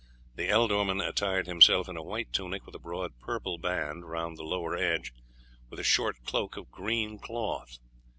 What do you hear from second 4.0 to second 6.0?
round the lower edge, with a